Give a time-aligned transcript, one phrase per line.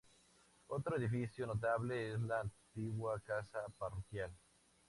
[0.65, 4.33] Otro edificio notable es la antigua Casa Parroquial.